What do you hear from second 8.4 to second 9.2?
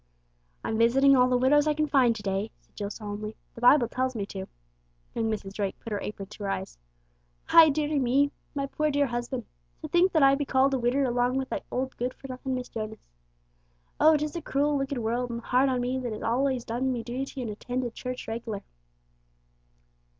My poor, dear